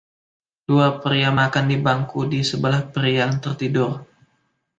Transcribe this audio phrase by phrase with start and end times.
[0.69, 3.91] Dua pria makan di bangku di sebelah pria yang tertidur.